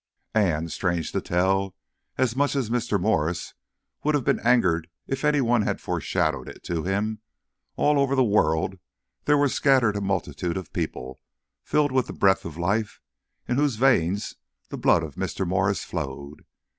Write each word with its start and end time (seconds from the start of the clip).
And, 0.33 0.71
strange 0.71 1.11
to 1.11 1.21
tell, 1.21 1.75
and 2.17 2.35
much 2.35 2.55
as 2.55 2.71
Mr. 2.71 2.99
Morris 2.99 3.53
would 4.03 4.15
have 4.15 4.23
been 4.23 4.39
angered 4.39 4.89
if 5.05 5.23
any 5.23 5.41
one 5.41 5.61
had 5.61 5.79
foreshadowed 5.79 6.49
it 6.49 6.63
to 6.63 6.81
him, 6.81 7.19
all 7.75 7.99
over 7.99 8.15
the 8.15 8.23
world 8.23 8.79
there 9.25 9.37
were 9.37 9.47
scattered 9.47 9.95
a 9.95 10.01
multitude 10.01 10.57
of 10.57 10.73
people, 10.73 11.19
filled 11.63 11.91
with 11.91 12.07
the 12.07 12.13
breath 12.13 12.45
of 12.45 12.57
life, 12.57 12.99
in 13.47 13.57
whose 13.57 13.75
veins 13.75 14.33
the 14.69 14.75
blood 14.79 15.03
of 15.03 15.17
Mr. 15.17 15.47
Morris 15.47 15.83
flowed. 15.83 16.45